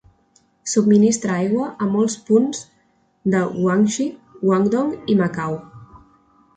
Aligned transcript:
Subministra 0.71 1.35
aigua 1.41 1.67
a 1.67 1.89
molts 1.97 2.17
punts 2.31 2.65
de 3.37 3.45
Guangxi, 3.61 4.09
Guangdong 4.45 4.93
i 5.17 5.23
Macau. 5.25 5.61